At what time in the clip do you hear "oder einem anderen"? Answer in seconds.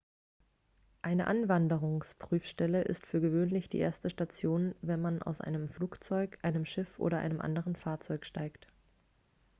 6.97-7.75